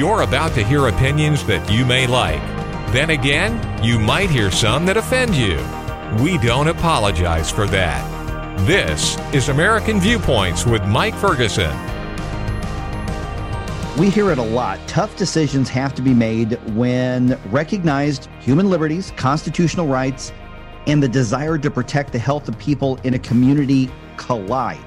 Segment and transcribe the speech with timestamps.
[0.00, 2.40] You're about to hear opinions that you may like.
[2.90, 5.58] Then again, you might hear some that offend you.
[6.24, 8.66] We don't apologize for that.
[8.66, 11.70] This is American Viewpoints with Mike Ferguson.
[13.98, 14.80] We hear it a lot.
[14.88, 20.32] Tough decisions have to be made when recognized human liberties, constitutional rights,
[20.86, 24.80] and the desire to protect the health of people in a community collide.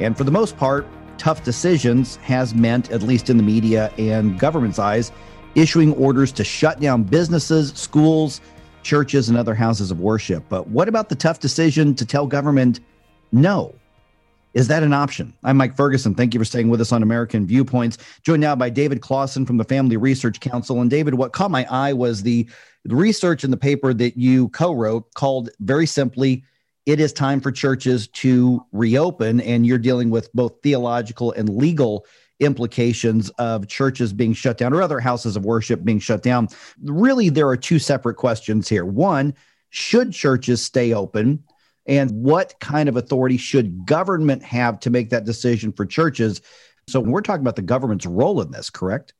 [0.00, 0.88] And for the most part,
[1.20, 5.12] tough decisions has meant, at least in the media and government's eyes,
[5.54, 8.40] issuing orders to shut down businesses, schools,
[8.82, 10.42] churches, and other houses of worship.
[10.48, 12.80] But what about the tough decision to tell government
[13.32, 13.74] no?
[14.54, 15.34] Is that an option?
[15.44, 16.14] I'm Mike Ferguson.
[16.14, 17.98] Thank you for staying with us on American Viewpoints.
[18.22, 20.80] Joined now by David Closson from the Family Research Council.
[20.80, 22.48] And David, what caught my eye was the
[22.86, 26.44] research in the paper that you co wrote called very simply
[26.90, 32.04] it is time for churches to reopen, and you're dealing with both theological and legal
[32.40, 36.48] implications of churches being shut down or other houses of worship being shut down.
[36.82, 38.84] Really, there are two separate questions here.
[38.84, 39.34] One,
[39.68, 41.44] should churches stay open?
[41.86, 46.42] And what kind of authority should government have to make that decision for churches?
[46.88, 49.14] So, we're talking about the government's role in this, correct?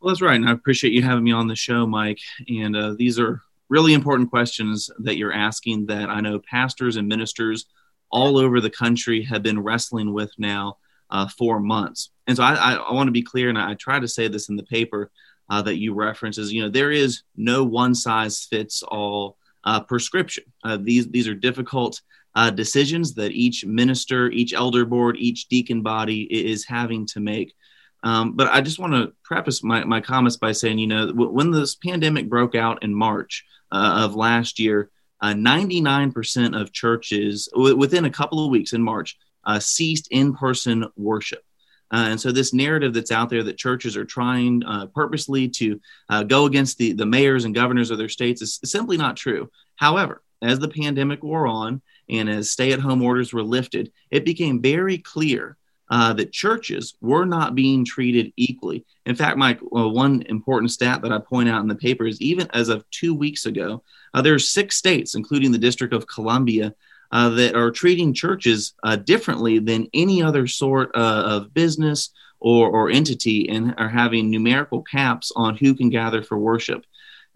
[0.00, 0.34] Well, that's right.
[0.34, 2.18] And I appreciate you having me on the show, Mike.
[2.48, 3.40] And uh, these are
[3.72, 7.64] really important questions that you're asking that I know pastors and ministers
[8.10, 10.76] all over the country have been wrestling with now
[11.08, 12.10] uh, for months.
[12.26, 14.50] And so I, I, I want to be clear, and I, try to say this
[14.50, 15.10] in the paper
[15.48, 19.80] uh, that you reference is, you know, there is no one size fits all uh,
[19.80, 20.44] prescription.
[20.62, 22.02] Uh, these these are difficult
[22.34, 27.54] uh, decisions that each minister, each elder board, each deacon body is having to make.
[28.02, 31.50] Um, but I just want to preface my, my comments by saying, you know, when
[31.50, 34.90] this pandemic broke out in March, uh, of last year,
[35.20, 40.34] uh, 99% of churches w- within a couple of weeks in March uh, ceased in
[40.34, 41.42] person worship.
[41.90, 45.80] Uh, and so, this narrative that's out there that churches are trying uh, purposely to
[46.08, 49.50] uh, go against the, the mayors and governors of their states is simply not true.
[49.76, 54.24] However, as the pandemic wore on and as stay at home orders were lifted, it
[54.24, 55.56] became very clear
[55.92, 58.82] uh, that churches were not being treated equally.
[59.04, 62.48] In fact, Mike, one important stat that I point out in the paper is even
[62.54, 63.82] as of two weeks ago,
[64.14, 66.74] uh, there are six states, including the District of Columbia,
[67.10, 72.08] uh, that are treating churches uh, differently than any other sort uh, of business
[72.40, 76.86] or, or entity and are having numerical caps on who can gather for worship.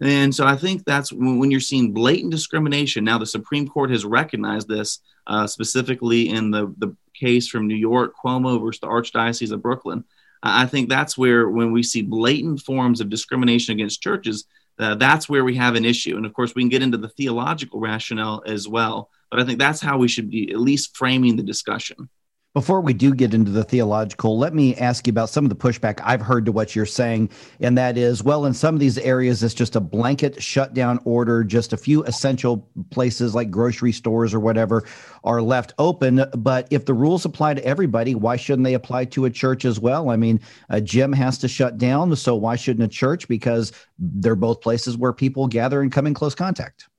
[0.01, 3.03] And so I think that's when, you're seeing blatant discrimination.
[3.03, 7.75] Now, the Supreme Court has recognized this uh, specifically in the, the case from New
[7.75, 10.03] York, Cuomo versus the Archdiocese of Brooklyn.
[10.43, 14.45] I think that's where, when we see blatant forms of discrimination against churches,
[14.79, 16.15] uh, that's where we have an issue.
[16.17, 19.09] And of course, we can get into the theological rationale as well.
[19.31, 22.09] But I think that's how we should be at least framing the discussion.
[22.57, 25.55] Before we do get into the theological, let me ask you about some of the
[25.55, 27.29] pushback I've heard to what you're saying.
[27.59, 31.43] And that is, well, in some of these areas, it's just a blanket shutdown order.
[31.43, 34.83] Just a few essential places like grocery stores or whatever
[35.23, 36.25] are left open.
[36.35, 39.79] But if the rules apply to everybody, why shouldn't they apply to a church as
[39.79, 40.09] well?
[40.09, 42.15] I mean, a gym has to shut down.
[42.15, 43.27] So why shouldn't a church?
[43.27, 46.89] Because they're both places where people gather and come in close contact.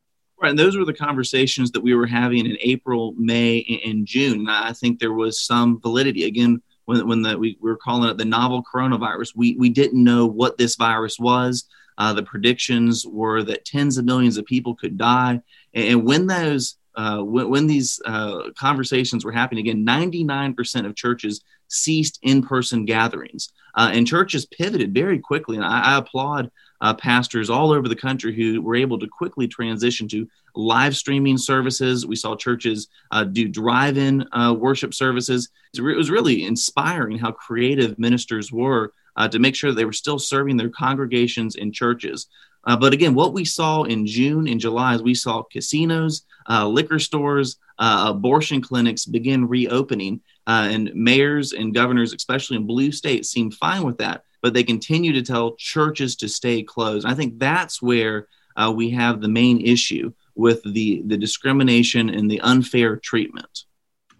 [0.40, 4.40] Right, and those were the conversations that we were having in April, May, and June.
[4.40, 6.24] And I think there was some validity.
[6.24, 10.02] Again, when when the, we, we were calling it the novel coronavirus, we we didn't
[10.02, 11.64] know what this virus was.
[11.98, 15.40] Uh, the predictions were that tens of millions of people could die,
[15.74, 21.42] and when those uh, when, when, these uh, conversations were happening again, 99% of churches
[21.68, 25.54] ceased in-person gatherings, uh, and churches pivoted very quickly.
[25.54, 29.48] And I, I applaud uh, pastors all over the country who were able to quickly
[29.48, 32.06] transition to live streaming services.
[32.06, 35.48] We saw churches uh, do drive in uh, worship services.
[35.74, 40.18] It was really inspiring how creative ministers were uh, to make sure they were still
[40.18, 42.26] serving their congregations in churches.
[42.64, 46.66] Uh, but again, what we saw in June and July is we saw casinos, uh,
[46.66, 50.20] liquor stores, abortion clinics begin reopening.
[50.46, 55.12] and mayors and governors, especially in blue states, seemed fine with that but they continue
[55.12, 57.06] to tell churches to stay closed.
[57.06, 62.30] I think that's where uh, we have the main issue with the, the discrimination and
[62.30, 63.64] the unfair treatment.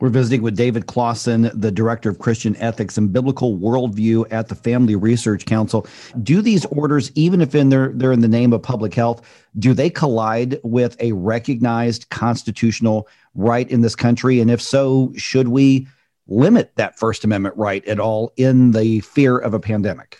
[0.00, 4.54] We're visiting with David Closson, the Director of Christian Ethics and Biblical Worldview at the
[4.54, 5.88] Family Research Council.
[6.22, 9.22] Do these orders, even if in their, they're in the name of public health,
[9.58, 14.38] do they collide with a recognized constitutional right in this country?
[14.38, 15.88] And if so, should we
[16.28, 20.18] limit that First Amendment right at all in the fear of a pandemic?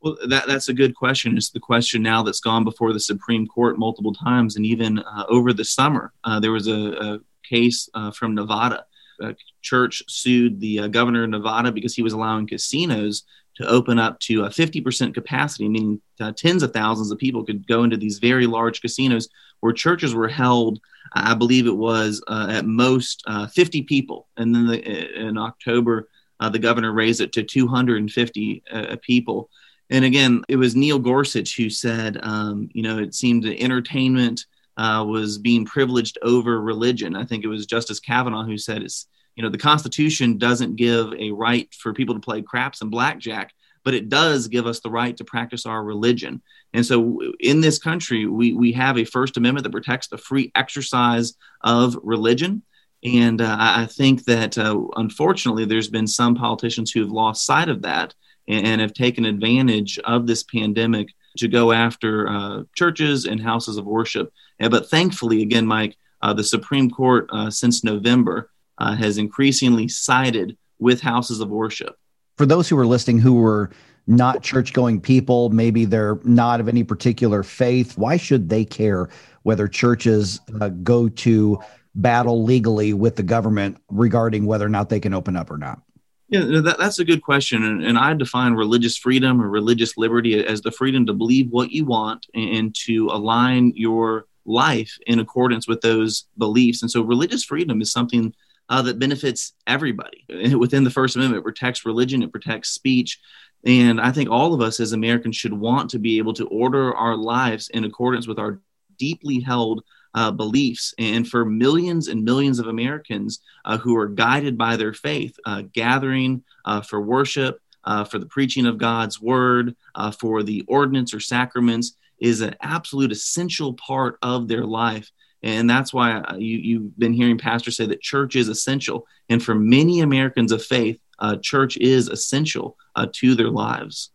[0.00, 1.36] Well, that, that's a good question.
[1.36, 4.56] It's the question now that's gone before the Supreme Court multiple times.
[4.56, 8.84] And even uh, over the summer, uh, there was a, a case uh, from Nevada.
[9.22, 13.24] A church sued the uh, governor of Nevada because he was allowing casinos
[13.56, 17.66] to open up to a 50% capacity, meaning uh, tens of thousands of people could
[17.66, 19.28] go into these very large casinos
[19.60, 20.80] where churches were held.
[21.12, 23.22] I believe it was uh, at most
[23.52, 24.26] 50 people.
[24.38, 26.08] And then the, in October,
[26.50, 28.62] the governor raised it to 250
[29.02, 29.50] people
[29.92, 34.46] and again, it was Neil Gorsuch who said, um, you know, it seemed that entertainment
[34.76, 37.16] uh, was being privileged over religion.
[37.16, 41.12] I think it was Justice Kavanaugh who said, it's, you know, the Constitution doesn't give
[41.14, 43.52] a right for people to play craps and blackjack,
[43.84, 46.42] but it does give us the right to practice our religion.
[46.72, 50.50] And so in this country, we, we have a First Amendment that protects the free
[50.54, 52.62] exercise of religion.
[53.04, 57.68] And uh, I think that uh, unfortunately, there's been some politicians who have lost sight
[57.68, 58.14] of that
[58.48, 61.08] and, have taken advantage of this pandemic
[61.38, 64.32] to go after uh, churches and houses of worship.
[64.68, 70.56] But thankfully, again, Mike, uh, the Supreme Court uh, since November uh, has increasingly sided
[70.78, 71.96] with houses of worship.
[72.36, 73.70] For those who are listening who were
[74.06, 79.08] not church going people, maybe they're not of any particular faith, why should they care
[79.42, 81.60] whether churches uh, go to
[81.94, 85.80] battle legally with the government regarding whether or not they can open up or not?
[86.28, 87.62] Yeah, that, that's a good question.
[87.62, 91.70] And, and, I define religious freedom or religious liberty as the freedom to believe what
[91.70, 96.82] you want and to align your life in accordance with those beliefs.
[96.82, 98.34] And so religious freedom is something
[98.68, 100.24] uh, that benefits everybody.
[100.56, 103.20] Within the First Amendment, it protects religion, it protects speech.
[103.64, 106.94] And I think all of us as Americans should want to be able to order
[106.94, 108.60] our lives in accordance with our
[108.98, 109.84] deeply held
[110.14, 110.94] uh, beliefs.
[110.98, 115.62] And for millions and millions of Americans uh, who are guided by their faith, uh,
[115.72, 119.74] gathering uh, for worship, uh, for the preaching of God's word,
[120.18, 125.10] for the ordinance or sacraments is an absolute essential part of their life.
[125.42, 129.06] And that's why you, you've been hearing pastors say that church is essential.
[129.28, 134.10] And for many Americans of faith, uh, church is essential uh, to their lives.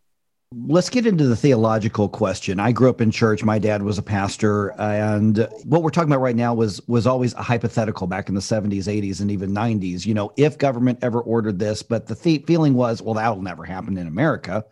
[0.54, 2.58] Let's get into the theological question.
[2.62, 3.44] I grew up in church.
[3.44, 7.34] My dad was a pastor, and what we're talking about right now was was always
[7.34, 10.06] a hypothetical back in the 70s, 80s, and even 90s.
[10.06, 13.66] You know, if government ever ordered this, but the th- feeling was, well, that'll never
[13.66, 14.64] happen in America.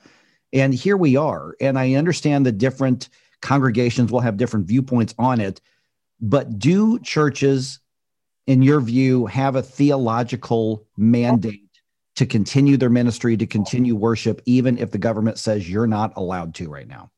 [0.54, 1.56] And here we are.
[1.60, 3.10] And I understand the different
[3.42, 5.62] congregations will have different viewpoints on it,
[6.22, 7.80] but do churches,
[8.48, 11.62] in your view, have a theological mandate
[12.16, 16.56] to continue their ministry, to continue worship, even if the government says you're not allowed
[16.56, 17.12] to right now?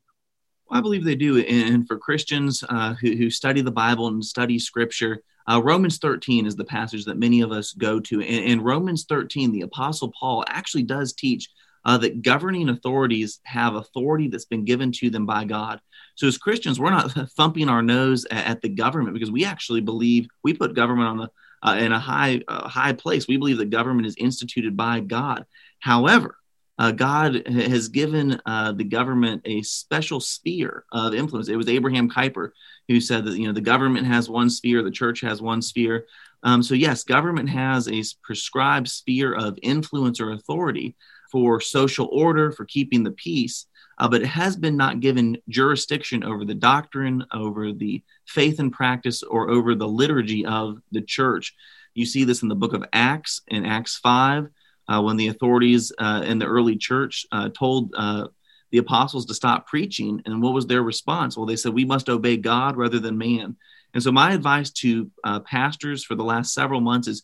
[0.70, 1.40] I believe they do.
[1.40, 6.46] And for Christians uh, who, who, study the Bible and study scripture, uh, Romans 13
[6.46, 8.20] is the passage that many of us go to.
[8.20, 11.50] In, in Romans 13, the Apostle Paul actually does teach
[11.88, 15.80] uh, that governing authorities have authority that's been given to them by God.
[16.16, 19.82] So, as Christians, we're not thumping our nose at, at the government because we actually
[19.82, 21.30] believe we put government on the
[21.64, 23.28] uh, in a high uh, high place.
[23.28, 25.46] We believe that government is instituted by God.
[25.80, 26.38] However,
[26.78, 31.48] uh, God has given uh, the government a special sphere of influence.
[31.48, 32.52] It was Abraham Kuyper
[32.90, 36.06] who said that you know the government has one sphere, the church has one sphere.
[36.44, 40.96] Um, so yes, government has a prescribed sphere of influence or authority
[41.32, 43.68] for social order, for keeping the peace
[43.98, 48.72] uh, but it has been not given jurisdiction over the doctrine, over the faith and
[48.72, 51.56] practice, or over the liturgy of the church.
[51.96, 54.48] You see this in the book of Acts, in Acts 5,
[54.88, 58.28] uh, when the authorities uh, in the early church uh, told uh,
[58.72, 60.22] the apostles to stop preaching.
[60.26, 61.36] And what was their response?
[61.36, 63.56] Well, they said, We must obey God rather than man.
[63.94, 67.24] And so, my advice to uh, pastors for the last several months is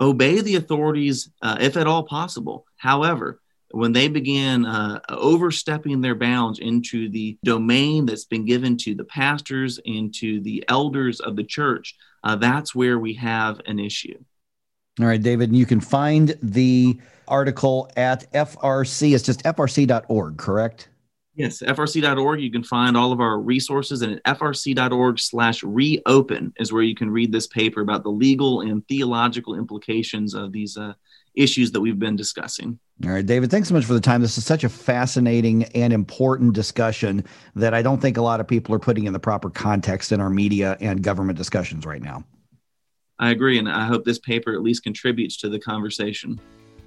[0.00, 2.64] obey the authorities if at all possible.
[2.86, 3.40] However,
[3.72, 9.04] when they began uh, overstepping their bounds into the domain that's been given to the
[9.04, 14.16] pastors and to the elders of the church, uh, that's where we have an issue.
[15.00, 19.16] All right, David, you can find the article at FRC.
[19.16, 20.88] It's just frc.org, correct?
[21.34, 22.40] Yes, frc.org.
[22.40, 26.94] You can find all of our resources, and at frc.org slash reopen is where you
[26.94, 30.94] can read this paper about the legal and theological implications of these uh,
[31.36, 32.78] issues that we've been discussing.
[33.04, 34.22] All right, David, thanks so much for the time.
[34.22, 37.24] This is such a fascinating and important discussion
[37.54, 40.20] that I don't think a lot of people are putting in the proper context in
[40.20, 42.24] our media and government discussions right now.
[43.18, 46.40] I agree, and I hope this paper at least contributes to the conversation.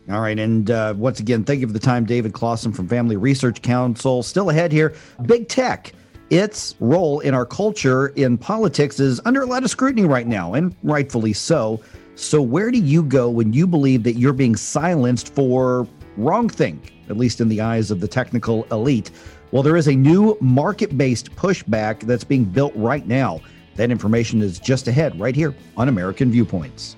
[0.09, 0.39] All right.
[0.39, 4.23] And uh, once again, thank you for the time, David Closson from Family Research Council.
[4.23, 5.93] Still ahead here, big tech.
[6.31, 10.53] Its role in our culture in politics is under a lot of scrutiny right now,
[10.53, 11.81] and rightfully so.
[12.19, 16.81] So, where do you go when you believe that you're being silenced for wrong thing,
[17.07, 19.09] at least in the eyes of the technical elite?
[19.51, 23.39] Well, there is a new market based pushback that's being built right now.
[23.77, 26.97] That information is just ahead right here on American Viewpoints.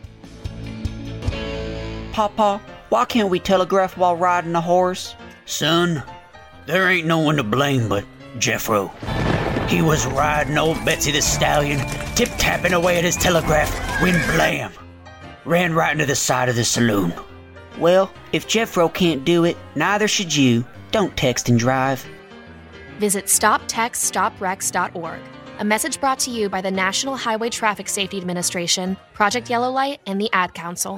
[2.12, 2.60] Papa,
[2.90, 5.16] why can't we telegraph while riding a horse?
[5.46, 6.02] Son,
[6.66, 8.06] there ain't no one to blame but
[8.38, 8.90] Jeffro.
[9.70, 11.80] He was riding old Betsy the Stallion,
[12.16, 14.72] tip tapping away at his telegraph, when blam!
[15.46, 17.14] Ran right into the side of the saloon.
[17.80, 20.66] Well, if Jeffro can't do it, neither should you.
[20.92, 22.06] Don't text and drive.
[23.00, 25.20] Visit stoptextsstopwrecks.org.
[25.60, 30.00] A message brought to you by the National Highway Traffic Safety Administration, Project Yellow Light,
[30.08, 30.90] and the Ad Council.